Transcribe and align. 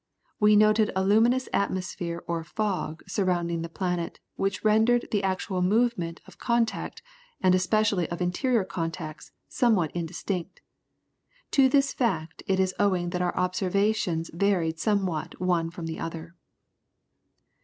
We 0.39 0.55
noted 0.55 0.89
a 0.95 1.03
luminous 1.03 1.47
atmosphere 1.53 2.23
or 2.25 2.43
fog 2.43 3.03
surrounding 3.07 3.61
the 3.61 3.69
planet, 3.69 4.19
which 4.35 4.63
rendered 4.65 5.07
the 5.11 5.21
actual 5.21 5.61
moment 5.61 6.21
of 6.25 6.39
contact 6.39 7.03
and 7.39 7.53
especially 7.53 8.09
of 8.09 8.19
interior 8.19 8.63
contacts 8.63 9.31
somewhat 9.47 9.91
indistinct. 9.95 10.61
To 11.51 11.69
this 11.69 11.93
fact 11.93 12.41
it 12.47 12.59
is 12.59 12.73
owing 12.79 13.11
that 13.11 13.21
our 13.21 13.37
observations 13.37 14.31
varied 14.33 14.79
somewhat 14.79 15.39
one 15.39 15.69
from 15.69 15.85
the 15.85 15.99
other." 15.99 16.33